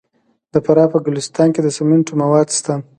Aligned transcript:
د 0.53 0.55
فراه 0.65 0.91
په 0.93 0.99
ګلستان 1.05 1.47
کې 1.53 1.61
د 1.63 1.67
سمنټو 1.77 2.13
مواد 2.21 2.47
شته. 2.57 2.73